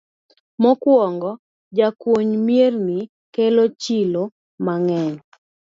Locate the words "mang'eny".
4.65-5.13